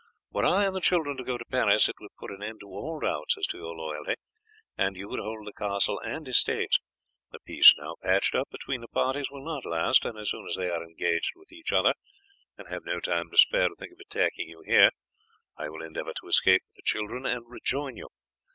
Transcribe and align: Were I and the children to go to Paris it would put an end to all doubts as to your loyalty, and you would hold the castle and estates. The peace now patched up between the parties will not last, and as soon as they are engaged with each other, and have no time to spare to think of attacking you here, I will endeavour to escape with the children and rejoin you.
Were 0.31 0.43
I 0.43 0.65
and 0.65 0.75
the 0.75 0.81
children 0.81 1.15
to 1.17 1.23
go 1.23 1.37
to 1.37 1.45
Paris 1.45 1.87
it 1.87 1.97
would 1.99 2.15
put 2.19 2.31
an 2.31 2.41
end 2.41 2.61
to 2.61 2.65
all 2.65 2.99
doubts 2.99 3.37
as 3.37 3.45
to 3.45 3.57
your 3.59 3.75
loyalty, 3.75 4.15
and 4.75 4.95
you 4.95 5.07
would 5.07 5.19
hold 5.19 5.45
the 5.45 5.53
castle 5.53 5.99
and 5.99 6.27
estates. 6.27 6.79
The 7.29 7.39
peace 7.39 7.75
now 7.77 7.97
patched 8.01 8.33
up 8.33 8.49
between 8.49 8.81
the 8.81 8.87
parties 8.87 9.29
will 9.29 9.45
not 9.45 9.63
last, 9.63 10.03
and 10.03 10.17
as 10.17 10.31
soon 10.31 10.47
as 10.47 10.55
they 10.55 10.71
are 10.71 10.81
engaged 10.83 11.33
with 11.35 11.51
each 11.53 11.71
other, 11.71 11.93
and 12.57 12.67
have 12.67 12.83
no 12.83 12.99
time 12.99 13.29
to 13.29 13.37
spare 13.37 13.67
to 13.69 13.75
think 13.75 13.91
of 13.93 13.99
attacking 13.99 14.49
you 14.49 14.63
here, 14.65 14.89
I 15.55 15.69
will 15.69 15.83
endeavour 15.83 16.13
to 16.19 16.27
escape 16.29 16.63
with 16.65 16.77
the 16.77 16.81
children 16.83 17.27
and 17.27 17.47
rejoin 17.47 17.95
you. 17.95 18.07